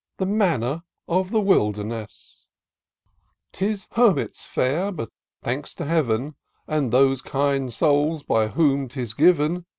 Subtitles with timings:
[0.17, 2.47] The Manna of the Wilderness:
[3.53, 5.09] 'Tis hermit's fare; but
[5.43, 6.33] thanks to Heaven,
[6.67, 9.67] And those kind souls by whom 'tis given."